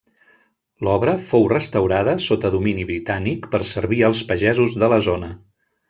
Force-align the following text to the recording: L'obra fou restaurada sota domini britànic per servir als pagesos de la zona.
L'obra 0.87 1.13
fou 1.33 1.45
restaurada 1.51 2.17
sota 2.29 2.53
domini 2.57 2.89
britànic 2.93 3.47
per 3.55 3.63
servir 3.77 4.05
als 4.11 4.27
pagesos 4.33 4.81
de 4.85 4.95
la 4.97 5.03
zona. 5.13 5.33